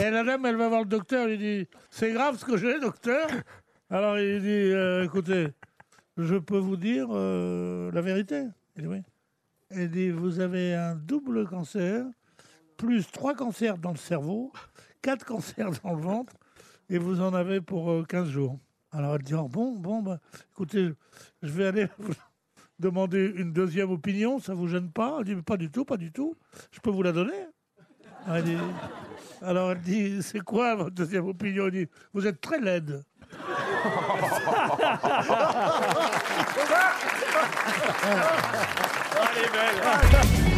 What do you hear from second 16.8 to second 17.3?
et vous